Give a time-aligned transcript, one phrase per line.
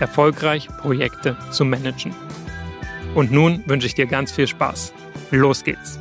[0.00, 2.14] erfolgreich Projekte zu managen.
[3.14, 4.92] Und nun wünsche ich dir ganz viel Spaß.
[5.30, 5.98] Los geht's!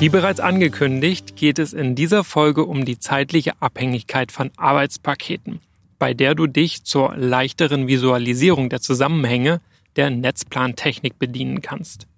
[0.00, 5.60] Wie bereits angekündigt, geht es in dieser Folge um die zeitliche Abhängigkeit von Arbeitspaketen,
[5.98, 9.60] bei der du dich zur leichteren Visualisierung der Zusammenhänge
[9.96, 12.08] der Netzplantechnik bedienen kannst.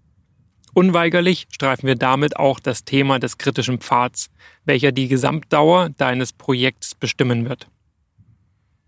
[0.73, 4.31] Unweigerlich streifen wir damit auch das Thema des kritischen Pfads,
[4.65, 7.69] welcher die Gesamtdauer deines Projekts bestimmen wird.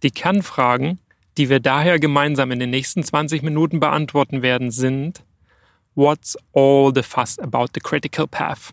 [0.02, 1.00] Die Kernfragen,
[1.36, 5.24] die wir daher gemeinsam in den nächsten 20 Minuten beantworten werden, sind
[5.94, 8.72] What's all the fuss about the critical path?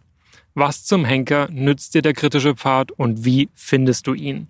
[0.53, 4.47] Was zum Henker nützt dir der kritische Pfad und wie findest du ihn?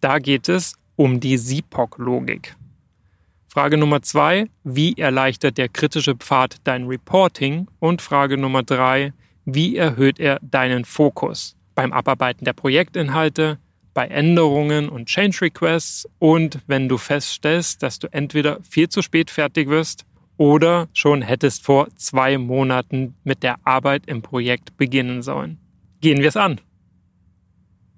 [0.00, 2.56] Da geht es um die SIPOC-Logik.
[3.46, 7.68] Frage Nummer zwei, wie erleichtert der kritische Pfad dein Reporting?
[7.78, 9.12] Und Frage Nummer drei,
[9.44, 13.58] wie erhöht er deinen Fokus beim Abarbeiten der Projektinhalte,
[13.94, 19.30] bei Änderungen und Change Requests und wenn du feststellst, dass du entweder viel zu spät
[19.30, 20.04] fertig wirst
[20.36, 25.58] oder schon hättest vor zwei Monaten mit der Arbeit im Projekt beginnen sollen.
[26.00, 26.60] Gehen wir es an.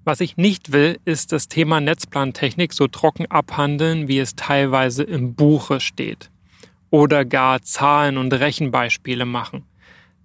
[0.03, 5.33] Was ich nicht will, ist das Thema Netzplantechnik so trocken abhandeln, wie es teilweise im
[5.33, 6.29] Buche steht.
[6.91, 9.65] Oder gar Zahlen und Rechenbeispiele machen.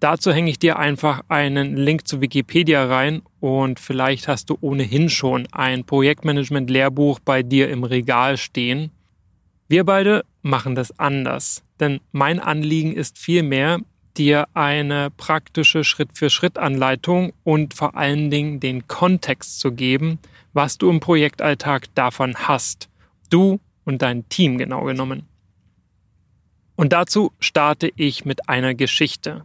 [0.00, 5.10] Dazu hänge ich dir einfach einen Link zu Wikipedia rein und vielleicht hast du ohnehin
[5.10, 8.90] schon ein Projektmanagement-Lehrbuch bei dir im Regal stehen.
[9.68, 13.78] Wir beide machen das anders, denn mein Anliegen ist vielmehr,
[14.16, 20.18] dir eine praktische Schritt-für-Schritt-Anleitung und vor allen Dingen den Kontext zu geben,
[20.54, 22.88] was du im Projektalltag davon hast.
[23.28, 25.28] Du und dein Team genau genommen.
[26.74, 29.44] Und dazu starte ich mit einer Geschichte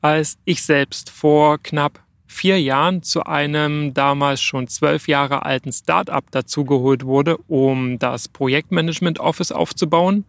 [0.00, 6.30] als ich selbst vor knapp vier Jahren zu einem damals schon zwölf Jahre alten Startup
[6.30, 10.24] dazugeholt wurde, um das Projektmanagement Office aufzubauen,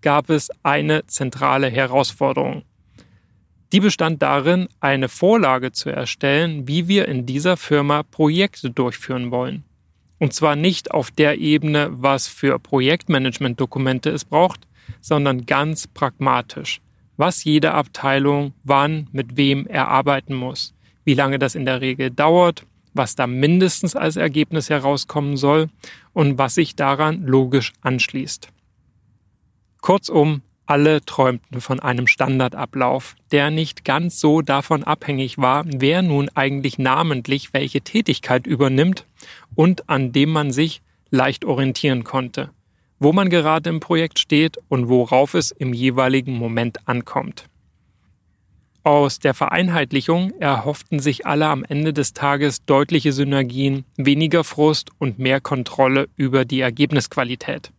[0.00, 2.62] gab es eine zentrale Herausforderung.
[3.72, 9.64] Die bestand darin, eine Vorlage zu erstellen, wie wir in dieser Firma Projekte durchführen wollen.
[10.18, 14.66] Und zwar nicht auf der Ebene, was für Projektmanagement-Dokumente es braucht,
[15.00, 16.80] sondern ganz pragmatisch
[17.16, 20.74] was jede Abteilung wann mit wem erarbeiten muss,
[21.04, 25.68] wie lange das in der Regel dauert, was da mindestens als Ergebnis herauskommen soll
[26.12, 28.48] und was sich daran logisch anschließt.
[29.80, 36.28] Kurzum, alle träumten von einem Standardablauf, der nicht ganz so davon abhängig war, wer nun
[36.34, 39.06] eigentlich namentlich welche Tätigkeit übernimmt
[39.54, 42.50] und an dem man sich leicht orientieren konnte
[43.02, 47.46] wo man gerade im Projekt steht und worauf es im jeweiligen Moment ankommt.
[48.84, 55.18] Aus der Vereinheitlichung erhofften sich alle am Ende des Tages deutliche Synergien, weniger Frust und
[55.18, 57.72] mehr Kontrolle über die Ergebnisqualität.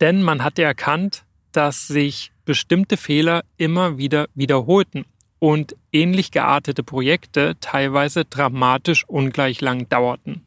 [0.00, 5.04] Denn man hatte erkannt, dass sich bestimmte Fehler immer wieder wiederholten
[5.38, 10.42] und ähnlich geartete Projekte teilweise dramatisch ungleich lang dauerten.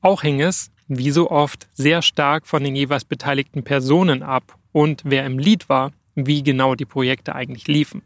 [0.00, 5.02] Auch hing es wie so oft, sehr stark von den jeweils beteiligten Personen ab und
[5.04, 8.02] wer im Lied war, wie genau die Projekte eigentlich liefen.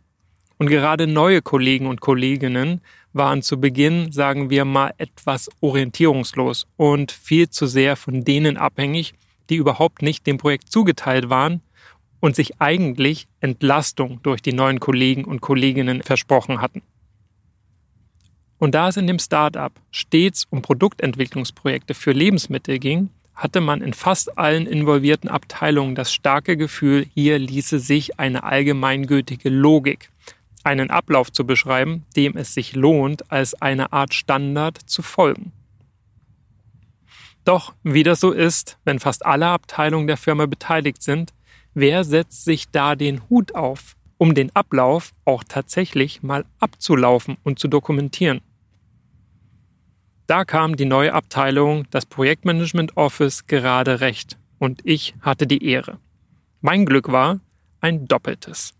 [0.58, 2.82] Und gerade neue Kollegen und Kolleginnen
[3.14, 9.14] waren zu Beginn, sagen wir mal, etwas orientierungslos und viel zu sehr von denen abhängig,
[9.48, 11.62] die überhaupt nicht dem Projekt zugeteilt waren
[12.20, 16.82] und sich eigentlich Entlastung durch die neuen Kollegen und Kolleginnen versprochen hatten.
[18.64, 23.92] Und da es in dem Startup stets um Produktentwicklungsprojekte für Lebensmittel ging, hatte man in
[23.92, 30.08] fast allen involvierten Abteilungen das starke Gefühl, hier ließe sich eine allgemeingültige Logik,
[30.62, 35.52] einen Ablauf zu beschreiben, dem es sich lohnt, als eine Art Standard zu folgen.
[37.44, 41.34] Doch wie das so ist, wenn fast alle Abteilungen der Firma beteiligt sind,
[41.74, 47.58] wer setzt sich da den Hut auf, um den Ablauf auch tatsächlich mal abzulaufen und
[47.58, 48.40] zu dokumentieren?
[50.26, 55.98] Da kam die neue Abteilung, das Projektmanagement Office, gerade recht und ich hatte die Ehre.
[56.62, 57.40] Mein Glück war
[57.80, 58.72] ein doppeltes.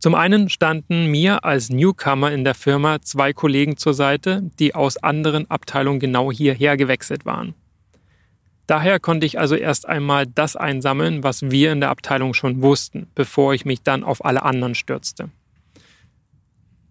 [0.00, 4.96] Zum einen standen mir als Newcomer in der Firma zwei Kollegen zur Seite, die aus
[4.96, 7.54] anderen Abteilungen genau hierher gewechselt waren.
[8.66, 13.06] Daher konnte ich also erst einmal das einsammeln, was wir in der Abteilung schon wussten,
[13.14, 15.30] bevor ich mich dann auf alle anderen stürzte.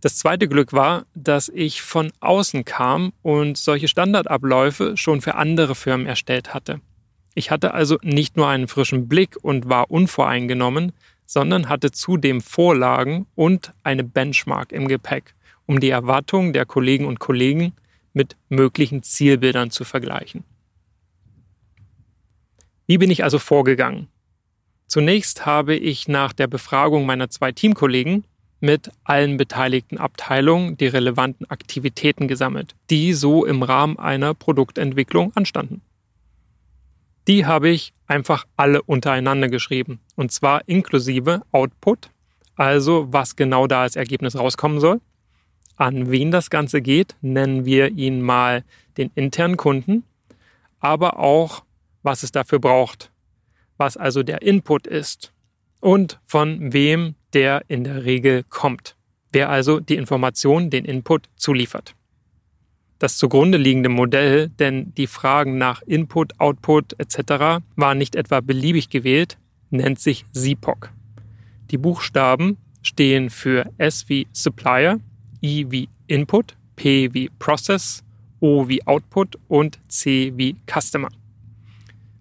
[0.03, 5.75] Das zweite Glück war, dass ich von außen kam und solche Standardabläufe schon für andere
[5.75, 6.81] Firmen erstellt hatte.
[7.35, 10.91] Ich hatte also nicht nur einen frischen Blick und war unvoreingenommen,
[11.25, 15.35] sondern hatte zudem Vorlagen und eine Benchmark im Gepäck,
[15.67, 17.71] um die Erwartungen der Kollegen und Kollegen
[18.11, 20.43] mit möglichen Zielbildern zu vergleichen.
[22.87, 24.09] Wie bin ich also vorgegangen?
[24.87, 28.25] Zunächst habe ich nach der Befragung meiner zwei Teamkollegen
[28.63, 35.81] mit allen beteiligten Abteilungen die relevanten Aktivitäten gesammelt, die so im Rahmen einer Produktentwicklung anstanden.
[37.27, 39.99] Die habe ich einfach alle untereinander geschrieben.
[40.15, 42.09] Und zwar inklusive Output,
[42.55, 45.01] also was genau da als Ergebnis rauskommen soll.
[45.75, 48.63] An wen das Ganze geht, nennen wir ihn mal
[48.97, 50.05] den internen Kunden,
[50.79, 51.65] aber auch,
[52.01, 53.11] was es dafür braucht,
[53.75, 55.33] was also der Input ist
[55.81, 58.95] und von wem der in der Regel kommt,
[59.31, 61.95] wer also die Information, den Input zuliefert
[63.03, 67.61] das zugrunde liegende Modell, denn die Fragen nach Input, Output etc.
[67.75, 69.37] waren nicht etwa beliebig gewählt,
[69.71, 70.89] nennt sich SIPOC.
[71.69, 75.01] Die Buchstaben stehen für S wie Supplier,
[75.43, 78.05] I wie Input, P wie Process,
[78.39, 81.09] O wie Output und C wie Customer.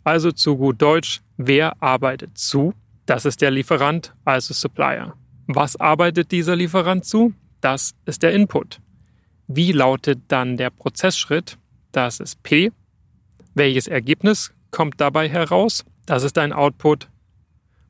[0.03, 2.75] Also zu gut Deutsch, wer arbeitet zu?
[3.07, 5.15] Das ist der Lieferant, also Supplier.
[5.47, 7.35] Was arbeitet dieser Lieferant zu?
[7.61, 8.81] Das ist der Input.
[9.49, 11.59] Wie lautet dann der Prozessschritt?
[11.91, 12.73] Das ist P.
[13.55, 15.85] Welches Ergebnis kommt dabei heraus?
[16.07, 17.09] Das ist dein Output.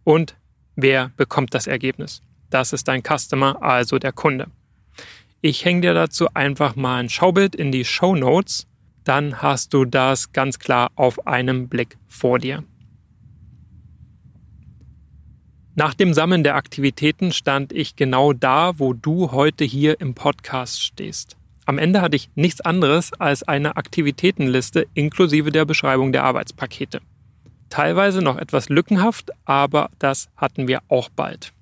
[0.04, 0.36] Und
[0.76, 2.22] wer bekommt das Ergebnis?
[2.50, 4.48] Das ist dein Customer, also der Kunde.
[5.40, 8.66] Ich hänge dir dazu einfach mal ein Schaubild in die Show Notes.
[9.04, 12.64] Dann hast du das ganz klar auf einem Blick vor dir.
[15.74, 20.82] Nach dem Sammeln der Aktivitäten stand ich genau da, wo du heute hier im Podcast
[20.82, 21.38] stehst.
[21.64, 27.00] Am Ende hatte ich nichts anderes als eine Aktivitätenliste inklusive der Beschreibung der Arbeitspakete.
[27.70, 31.54] Teilweise noch etwas lückenhaft, aber das hatten wir auch bald.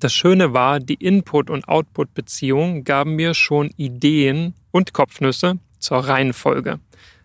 [0.00, 6.80] Das Schöne war, die Input- und Output-Beziehungen gaben mir schon Ideen und Kopfnüsse zur Reihenfolge.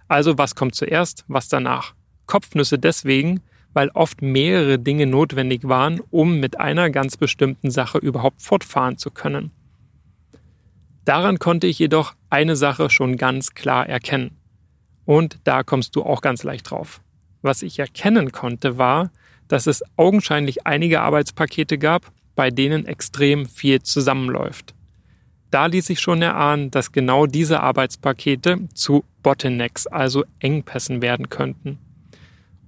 [0.07, 1.95] Also was kommt zuerst, was danach.
[2.27, 3.41] Kopfnüsse deswegen,
[3.77, 9.11] weil oft mehrere Dinge notwendig waren, um mit einer ganz bestimmten Sache überhaupt fortfahren zu
[9.11, 9.51] können.
[11.05, 14.31] Daran konnte ich jedoch eine Sache schon ganz klar erkennen.
[15.05, 17.01] Und da kommst du auch ganz leicht drauf.
[17.43, 19.11] Was ich erkennen konnte, war,
[19.47, 24.73] dass es augenscheinlich einige Arbeitspakete gab, bei denen extrem viel zusammenläuft.
[25.51, 31.77] Da ließ sich schon erahnen, dass genau diese Arbeitspakete zu Bottlenecks, also Engpässen werden könnten.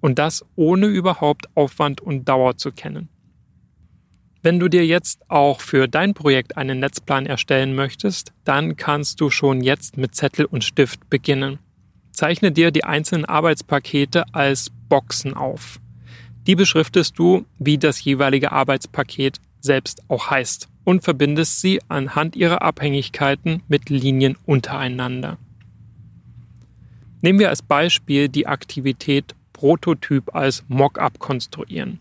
[0.01, 3.09] Und das ohne überhaupt Aufwand und Dauer zu kennen.
[4.41, 9.29] Wenn du dir jetzt auch für dein Projekt einen Netzplan erstellen möchtest, dann kannst du
[9.29, 11.59] schon jetzt mit Zettel und Stift beginnen.
[12.13, 15.79] Zeichne dir die einzelnen Arbeitspakete als Boxen auf.
[16.47, 22.61] Die beschriftest du, wie das jeweilige Arbeitspaket selbst auch heißt und verbindest sie anhand ihrer
[22.61, 25.37] Abhängigkeiten mit Linien untereinander.
[27.21, 31.99] Nehmen wir als Beispiel die Aktivität Prototyp als Mockup konstruieren.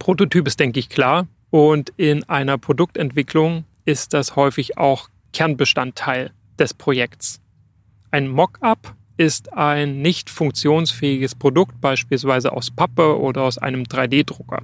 [0.00, 1.28] Prototyp ist, denke ich, klar.
[1.50, 7.40] Und in einer Produktentwicklung ist das häufig auch Kernbestandteil des Projekts.
[8.10, 14.62] Ein Mockup ist ein nicht funktionsfähiges Produkt, beispielsweise aus Pappe oder aus einem 3D-Drucker.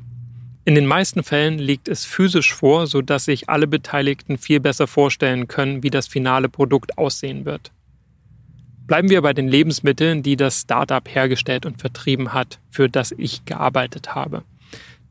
[0.64, 5.46] In den meisten Fällen liegt es physisch vor, sodass sich alle Beteiligten viel besser vorstellen
[5.46, 7.70] können, wie das finale Produkt aussehen wird.
[8.86, 13.44] Bleiben wir bei den Lebensmitteln, die das Startup hergestellt und vertrieben hat, für das ich
[13.46, 14.44] gearbeitet habe.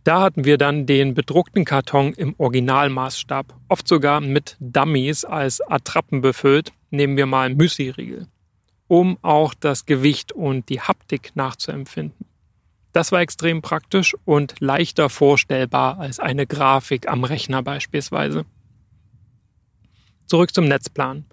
[0.03, 6.21] Da hatten wir dann den bedruckten Karton im Originalmaßstab, oft sogar mit Dummies als Attrappen
[6.21, 8.27] befüllt, nehmen wir mal Müsli-Riegel,
[8.87, 12.27] um auch das Gewicht und die Haptik nachzuempfinden.
[12.91, 18.45] Das war extrem praktisch und leichter vorstellbar als eine Grafik am Rechner beispielsweise.
[20.27, 21.25] Zurück zum Netzplan.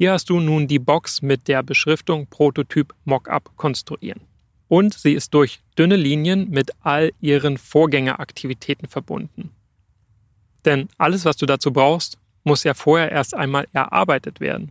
[0.00, 4.20] Hier hast du nun die Box mit der Beschriftung Prototyp Mockup konstruieren.
[4.68, 9.50] Und sie ist durch dünne Linien mit all ihren Vorgängeraktivitäten verbunden.
[10.64, 14.70] Denn alles, was du dazu brauchst, muss ja vorher erst einmal erarbeitet werden.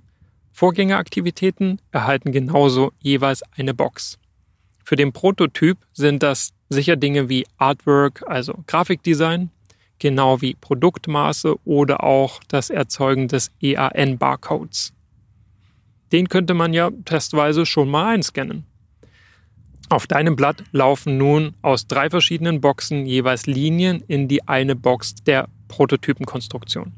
[0.54, 4.18] Vorgängeraktivitäten erhalten genauso jeweils eine Box.
[4.86, 9.50] Für den Prototyp sind das sicher Dinge wie Artwork, also Grafikdesign,
[10.00, 14.94] genau wie Produktmaße oder auch das Erzeugen des EAN-Barcodes.
[16.12, 18.66] Den könnte man ja testweise schon mal einscannen.
[19.90, 25.16] Auf deinem Blatt laufen nun aus drei verschiedenen Boxen jeweils Linien in die eine Box
[25.16, 26.92] der Prototypenkonstruktion.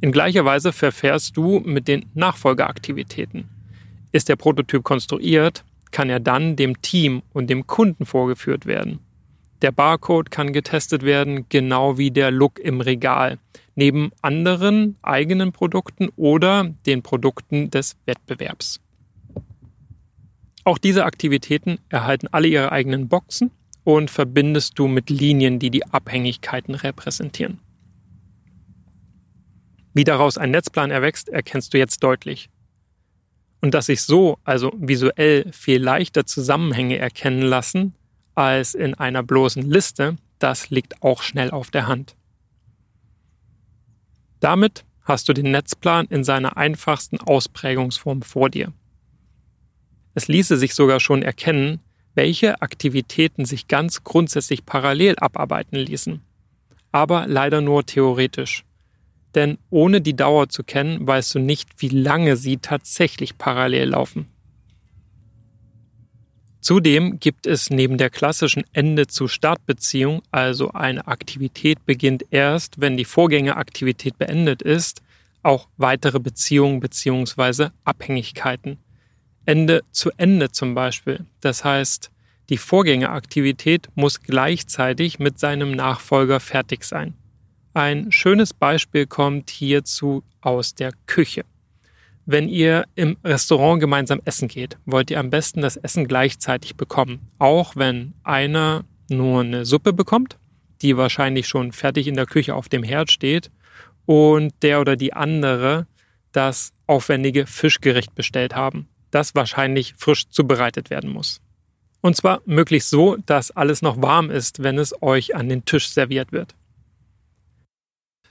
[0.00, 3.48] In gleicher Weise verfährst du mit den Nachfolgeaktivitäten.
[4.12, 9.00] Ist der Prototyp konstruiert, kann er dann dem Team und dem Kunden vorgeführt werden.
[9.62, 13.38] Der Barcode kann getestet werden, genau wie der Look im Regal,
[13.80, 18.78] neben anderen eigenen Produkten oder den Produkten des Wettbewerbs.
[20.64, 23.50] Auch diese Aktivitäten erhalten alle ihre eigenen Boxen
[23.84, 27.58] und verbindest du mit Linien, die die Abhängigkeiten repräsentieren.
[29.94, 32.50] Wie daraus ein Netzplan erwächst, erkennst du jetzt deutlich.
[33.62, 37.94] Und dass sich so, also visuell, viel leichter Zusammenhänge erkennen lassen,
[38.34, 42.14] als in einer bloßen Liste, das liegt auch schnell auf der Hand.
[44.40, 48.72] Damit hast du den Netzplan in seiner einfachsten Ausprägungsform vor dir.
[50.14, 51.80] Es ließe sich sogar schon erkennen,
[52.14, 56.20] welche Aktivitäten sich ganz grundsätzlich parallel abarbeiten ließen.
[56.92, 58.64] Aber leider nur theoretisch.
[59.34, 64.26] Denn ohne die Dauer zu kennen, weißt du nicht, wie lange sie tatsächlich parallel laufen.
[66.60, 74.18] Zudem gibt es neben der klassischen Ende-zu-Start-Beziehung, also eine Aktivität beginnt erst, wenn die Vorgängeraktivität
[74.18, 75.02] beendet ist,
[75.42, 77.68] auch weitere Beziehungen bzw.
[77.84, 78.78] Abhängigkeiten.
[79.46, 81.24] Ende zu Ende zum Beispiel.
[81.40, 82.10] Das heißt,
[82.50, 87.14] die Vorgängeraktivität muss gleichzeitig mit seinem Nachfolger fertig sein.
[87.72, 91.44] Ein schönes Beispiel kommt hierzu aus der Küche.
[92.32, 97.28] Wenn ihr im Restaurant gemeinsam essen geht, wollt ihr am besten das Essen gleichzeitig bekommen.
[97.40, 100.38] Auch wenn einer nur eine Suppe bekommt,
[100.80, 103.50] die wahrscheinlich schon fertig in der Küche auf dem Herd steht,
[104.06, 105.88] und der oder die andere
[106.30, 111.40] das aufwendige Fischgericht bestellt haben, das wahrscheinlich frisch zubereitet werden muss.
[112.00, 115.88] Und zwar möglichst so, dass alles noch warm ist, wenn es euch an den Tisch
[115.88, 116.54] serviert wird.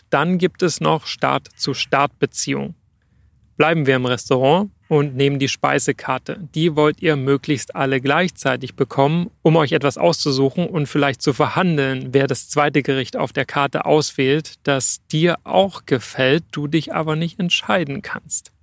[0.09, 2.75] Dann gibt es noch Start-zu-Start-Beziehung.
[3.59, 6.39] Bleiben wir im Restaurant und nehmen die Speisekarte.
[6.55, 12.13] Die wollt ihr möglichst alle gleichzeitig bekommen, um euch etwas auszusuchen und vielleicht zu verhandeln,
[12.13, 17.17] wer das zweite Gericht auf der Karte auswählt, das dir auch gefällt, du dich aber
[17.17, 18.53] nicht entscheiden kannst.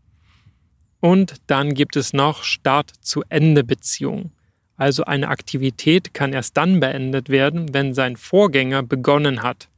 [1.01, 4.31] Und dann gibt es noch Start-zu-Ende-Beziehung.
[4.79, 9.69] Also eine Aktivität kann erst dann beendet werden, wenn sein Vorgänger begonnen hat.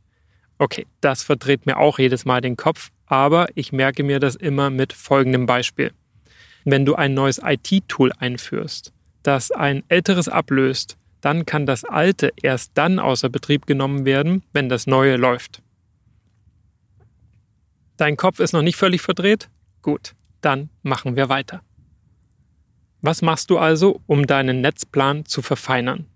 [0.59, 4.71] Okay, das verdreht mir auch jedes Mal den Kopf, aber ich merke mir das immer
[4.71, 5.93] mit folgendem Beispiel.
[6.65, 12.73] Wenn du ein neues IT-Tool einführst, das ein älteres ablöst, dann kann das alte erst
[12.75, 15.63] dann außer Betrieb genommen werden, wenn das neue läuft.
[17.97, 19.49] Dein Kopf ist noch nicht völlig verdreht?
[19.83, 21.63] Gut, dann machen wir weiter.
[23.01, 26.07] Was machst du also, um deinen Netzplan zu verfeinern?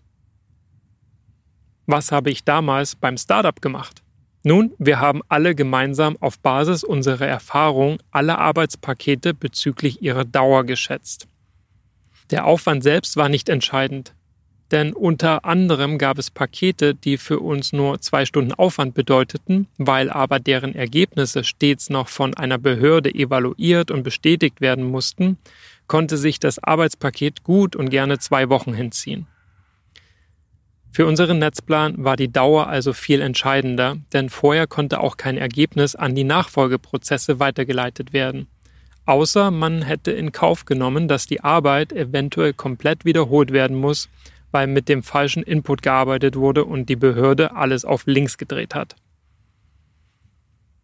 [1.87, 4.02] Was habe ich damals beim Startup gemacht?
[4.45, 11.29] Nun, wir haben alle gemeinsam auf Basis unserer Erfahrung alle Arbeitspakete bezüglich ihrer Dauer geschätzt.
[12.31, 14.15] Der Aufwand selbst war nicht entscheidend,
[14.73, 20.11] denn unter anderem gab es Pakete, die für uns nur zwei Stunden Aufwand bedeuteten, weil
[20.11, 25.37] aber deren Ergebnisse stets noch von einer Behörde evaluiert und bestätigt werden mussten,
[25.87, 29.27] konnte sich das Arbeitspaket gut und gerne zwei Wochen hinziehen.
[30.95, 35.95] Für unseren Netzplan war die Dauer also viel entscheidender, denn vorher konnte auch kein Ergebnis
[35.95, 38.47] an die Nachfolgeprozesse weitergeleitet werden.
[39.07, 44.11] Außer man hätte in Kauf genommen, dass die Arbeit eventuell komplett wiederholt werden muss,
[44.51, 48.95] weil mit dem falschen Input gearbeitet wurde und die Behörde alles auf links gedreht hat.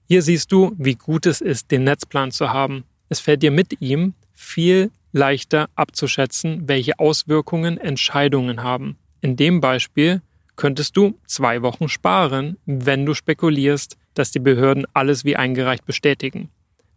[0.07, 2.85] Hier siehst du, wie gut es ist, den Netzplan zu haben.
[3.11, 8.97] Es fällt dir mit ihm viel leichter abzuschätzen, welche Auswirkungen Entscheidungen haben.
[9.21, 10.23] In dem Beispiel
[10.57, 16.51] könntest du zwei Wochen sparen, wenn du spekulierst, dass die Behörden alles wie eingereicht bestätigen.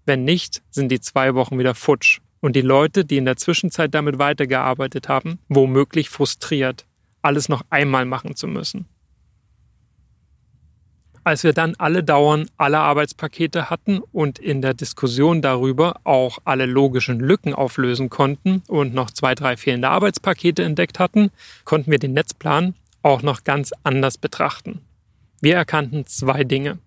[0.06, 3.94] Wenn nicht, sind die zwei Wochen wieder futsch und die Leute, die in der Zwischenzeit
[3.94, 6.86] damit weitergearbeitet haben, womöglich frustriert,
[7.22, 8.86] alles noch einmal machen zu müssen.
[11.24, 16.66] Als wir dann alle Dauern aller Arbeitspakete hatten und in der Diskussion darüber auch alle
[16.66, 21.30] logischen Lücken auflösen konnten und noch zwei, drei fehlende Arbeitspakete entdeckt hatten,
[21.64, 22.74] konnten wir den Netzplan
[23.04, 24.82] auch noch ganz anders betrachten.
[25.42, 26.80] Wir erkannten zwei Dinge.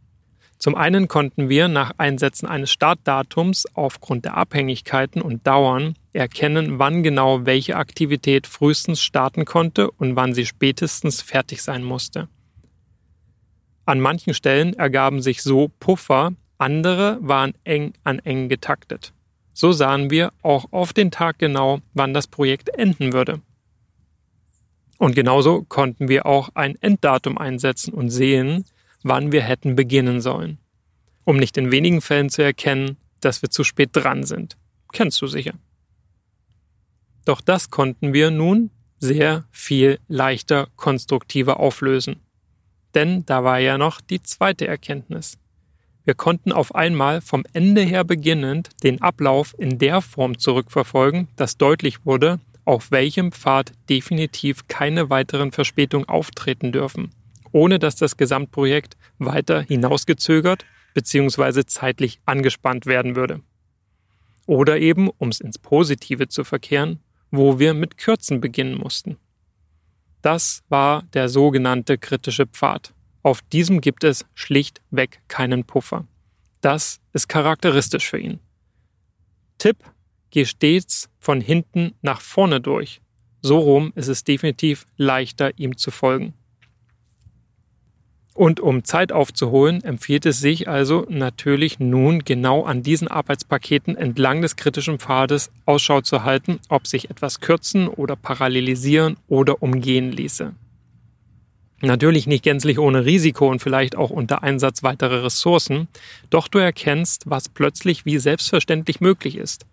[0.58, 7.02] Zum einen konnten wir nach Einsetzen eines Startdatums aufgrund der Abhängigkeiten und Dauern erkennen, wann
[7.04, 12.28] genau welche Aktivität frühestens starten konnte und wann sie spätestens fertig sein musste.
[13.86, 19.12] An manchen Stellen ergaben sich so Puffer, andere waren eng an eng getaktet.
[19.52, 23.40] So sahen wir auch auf den Tag genau, wann das Projekt enden würde.
[24.98, 28.64] Und genauso konnten wir auch ein Enddatum einsetzen und sehen,
[29.02, 30.58] wann wir hätten beginnen sollen,
[31.24, 34.56] um nicht in wenigen Fällen zu erkennen, dass wir zu spät dran sind.
[34.92, 35.54] Kennst du sicher.
[37.24, 42.20] Doch das konnten wir nun sehr viel leichter konstruktiver auflösen.
[42.94, 45.38] Denn da war ja noch die zweite Erkenntnis.
[46.04, 51.56] Wir konnten auf einmal vom Ende her beginnend den Ablauf in der Form zurückverfolgen, dass
[51.56, 57.10] deutlich wurde, auf welchem Pfad definitiv keine weiteren Verspätungen auftreten dürfen
[57.54, 61.64] ohne dass das Gesamtprojekt weiter hinausgezögert bzw.
[61.64, 63.40] zeitlich angespannt werden würde.
[64.46, 66.98] Oder eben, um es ins Positive zu verkehren,
[67.30, 69.18] wo wir mit Kürzen beginnen mussten.
[70.24, 72.94] Das war der sogenannte kritische Pfad.
[73.22, 76.06] Auf diesem gibt es schlichtweg keinen Puffer.
[76.62, 78.40] Das ist charakteristisch für ihn.
[79.58, 79.76] Tipp,
[80.30, 83.02] geh stets von hinten nach vorne durch.
[83.42, 86.32] So rum ist es definitiv leichter, ihm zu folgen.
[88.34, 94.42] Und um Zeit aufzuholen, empfiehlt es sich also natürlich nun genau an diesen Arbeitspaketen entlang
[94.42, 100.52] des kritischen Pfades Ausschau zu halten, ob sich etwas kürzen oder parallelisieren oder umgehen ließe.
[101.80, 105.86] Natürlich nicht gänzlich ohne Risiko und vielleicht auch unter Einsatz weiterer Ressourcen,
[106.30, 109.64] doch du erkennst, was plötzlich wie selbstverständlich möglich ist.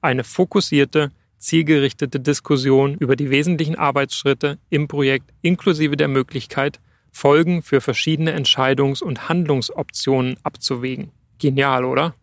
[0.00, 6.80] Eine fokussierte, zielgerichtete Diskussion über die wesentlichen Arbeitsschritte im Projekt inklusive der Möglichkeit,
[7.12, 11.10] Folgen für verschiedene Entscheidungs- und Handlungsoptionen abzuwägen.
[11.38, 12.14] Genial, oder?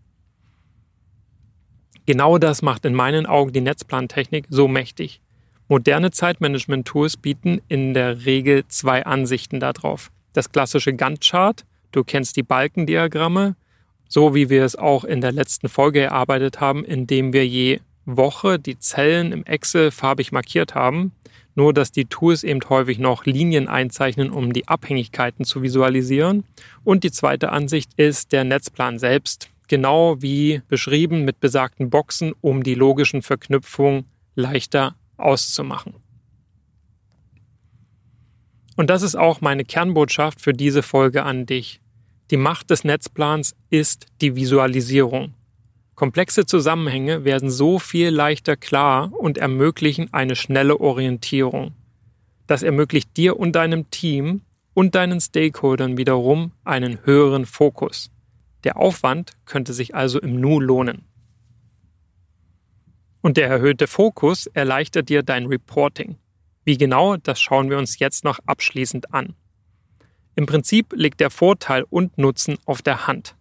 [2.06, 5.22] Genau das macht in meinen Augen die Netzplantechnik so mächtig.
[5.68, 10.12] Moderne Zeitmanagement-Tools bieten in der Regel zwei Ansichten darauf.
[10.34, 13.56] Das klassische Gantt-Chart, du kennst die Balkendiagramme,
[14.08, 18.60] so wie wir es auch in der letzten Folge erarbeitet haben, indem wir je Woche
[18.60, 21.12] die Zellen im Excel farbig markiert haben
[21.56, 26.44] nur dass die Tools eben häufig noch Linien einzeichnen, um die Abhängigkeiten zu visualisieren.
[26.84, 32.64] Und die zweite Ansicht ist der Netzplan selbst, genau wie beschrieben mit besagten Boxen, um
[32.64, 35.96] die logischen Verknüpfungen leichter auszumachen.
[38.76, 41.80] Und das ist auch meine Kernbotschaft für diese Folge an dich.
[42.32, 45.34] Die Macht des Netzplans ist die Visualisierung.
[45.96, 51.74] Komplexe Zusammenhänge werden so viel leichter klar und ermöglichen eine schnelle Orientierung.
[52.48, 54.42] Das ermöglicht dir und deinem Team
[54.74, 58.12] und deinen Stakeholdern wiederum einen höheren Fokus.
[58.66, 61.06] Der Aufwand könnte sich also im Nu lohnen.
[63.22, 66.18] Und der erhöhte Fokus erleichtert dir dein Reporting.
[66.66, 69.34] Wie genau, das schauen wir uns jetzt noch abschließend an.
[70.36, 73.36] Im Prinzip liegt der Vorteil und Nutzen auf der Hand.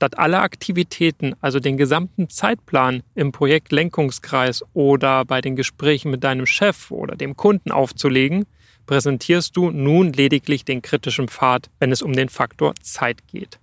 [0.00, 6.46] Statt alle Aktivitäten, also den gesamten Zeitplan im Projektlenkungskreis oder bei den Gesprächen mit deinem
[6.46, 8.46] Chef oder dem Kunden aufzulegen,
[8.86, 13.58] präsentierst du nun lediglich den kritischen Pfad, wenn es um den Faktor Zeit geht.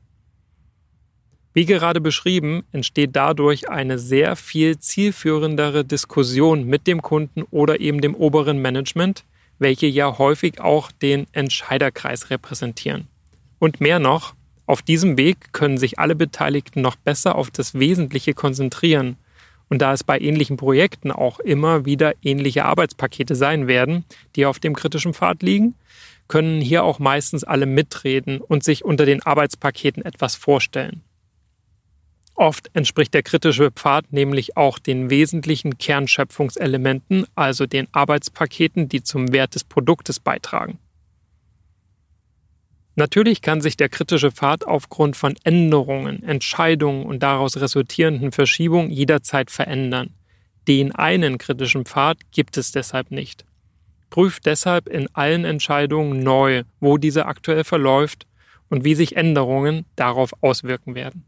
[1.56, 8.00] Wie gerade beschrieben, entsteht dadurch eine sehr viel zielführendere Diskussion mit dem Kunden oder eben
[8.00, 9.24] dem oberen Management,
[9.58, 13.08] welche ja häufig auch den Entscheiderkreis repräsentieren.
[13.58, 14.36] Und mehr noch,
[14.68, 19.16] auf diesem Weg können sich alle Beteiligten noch besser auf das Wesentliche konzentrieren.
[19.70, 24.04] Und da es bei ähnlichen Projekten auch immer wieder ähnliche Arbeitspakete sein werden,
[24.36, 25.76] die auf dem kritischen Pfad liegen,
[26.28, 31.02] können hier auch meistens alle mitreden und sich unter den Arbeitspaketen etwas vorstellen.
[32.36, 39.32] Oft entspricht der kritische Pfad nämlich auch den wesentlichen Kernschöpfungselementen, also den Arbeitspaketen, die zum
[39.32, 40.78] Wert des Produktes beitragen.
[42.98, 49.52] Natürlich kann sich der kritische Pfad aufgrund von Änderungen, Entscheidungen und daraus resultierenden Verschiebungen jederzeit
[49.52, 50.16] verändern.
[50.68, 53.46] Den einen kritischen Pfad gibt es deshalb nicht.
[54.10, 58.26] Prüft deshalb in allen Entscheidungen neu, wo diese aktuell verläuft
[58.68, 61.24] und wie sich Änderungen darauf auswirken werden.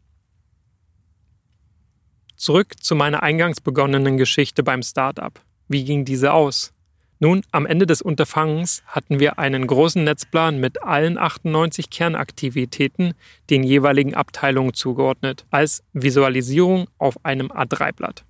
[2.36, 5.40] Zurück zu meiner eingangs begonnenen Geschichte beim Startup.
[5.68, 6.74] Wie ging diese aus?
[7.22, 13.14] Nun, am Ende des Unterfangens hatten wir einen großen Netzplan mit allen 98 Kernaktivitäten
[13.50, 18.24] den jeweiligen Abteilungen zugeordnet, als Visualisierung auf einem A3-Blatt.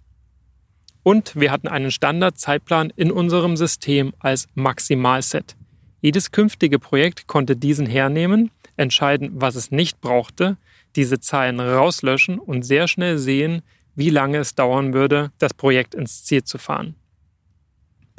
[1.04, 5.56] Und wir hatten einen Standardzeitplan in unserem System als Maximalset.
[6.02, 10.58] Jedes künftige Projekt konnte diesen hernehmen, entscheiden, was es nicht brauchte,
[10.96, 13.62] diese Zahlen rauslöschen und sehr schnell sehen,
[13.94, 16.96] wie lange es dauern würde, das Projekt ins Ziel zu fahren.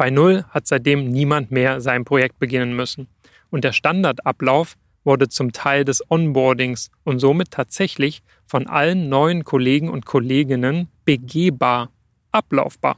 [0.01, 3.07] Bei Null hat seitdem niemand mehr sein Projekt beginnen müssen.
[3.51, 9.91] Und der Standardablauf wurde zum Teil des Onboardings und somit tatsächlich von allen neuen Kollegen
[9.91, 11.91] und Kolleginnen begehbar,
[12.33, 12.97] ablaufbar.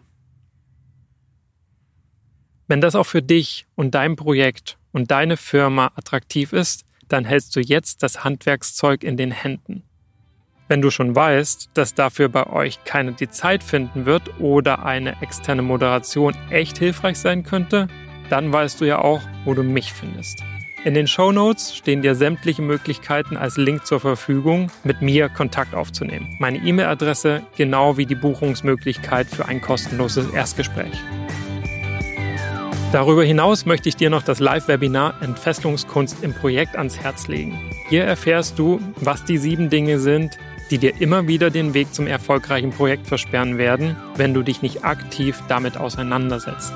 [2.68, 7.56] Wenn das auch für dich und dein Projekt und deine Firma attraktiv ist, dann hältst
[7.56, 9.82] du jetzt das Handwerkszeug in den Händen.
[10.72, 15.20] Wenn du schon weißt, dass dafür bei euch keiner die Zeit finden wird oder eine
[15.20, 17.88] externe Moderation echt hilfreich sein könnte,
[18.30, 20.42] dann weißt du ja auch, wo du mich findest.
[20.86, 25.74] In den Show Notes stehen dir sämtliche Möglichkeiten als Link zur Verfügung, mit mir Kontakt
[25.74, 26.34] aufzunehmen.
[26.40, 30.98] Meine E-Mail-Adresse genau wie die Buchungsmöglichkeit für ein kostenloses Erstgespräch.
[32.92, 37.58] Darüber hinaus möchte ich dir noch das Live-Webinar Entfesselungskunst im Projekt ans Herz legen.
[37.90, 40.38] Hier erfährst du, was die sieben Dinge sind,
[40.72, 44.84] die dir immer wieder den Weg zum erfolgreichen Projekt versperren werden, wenn du dich nicht
[44.84, 46.72] aktiv damit auseinandersetzt.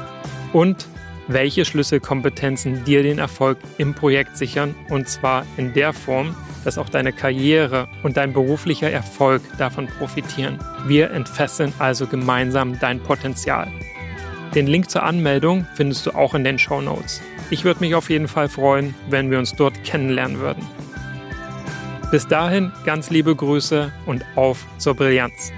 [0.52, 0.86] Und
[1.28, 6.90] welche Schlüsselkompetenzen dir den Erfolg im Projekt sichern, und zwar in der Form, dass auch
[6.90, 10.58] deine Karriere und dein beruflicher Erfolg davon profitieren.
[10.86, 13.72] Wir entfesseln also gemeinsam dein Potenzial.
[14.54, 17.22] Den Link zur Anmeldung findest du auch in den Show Notes.
[17.48, 20.66] Ich würde mich auf jeden Fall freuen, wenn wir uns dort kennenlernen würden.
[22.10, 25.52] Bis dahin ganz liebe Grüße und auf zur Brillanz.